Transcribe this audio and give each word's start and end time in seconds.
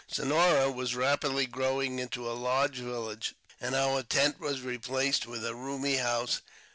Sonora 0.07 0.71
was 0.71 0.95
rapidly 0.95 1.45
growing 1.45 1.99
into 1.99 2.27
a 2.27 2.33
large 2.33 2.77
village, 2.79 3.35
and 3.59 3.75
our 3.75 4.01
tent 4.01 4.39
was 4.39 4.61
replaced 4.61 5.27
with 5.27 5.45
a 5.45 5.53
roomy 5.53 5.97
house. 5.97 6.41